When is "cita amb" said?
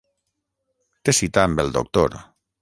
1.19-1.63